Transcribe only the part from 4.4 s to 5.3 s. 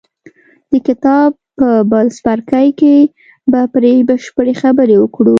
خبرې وکړو.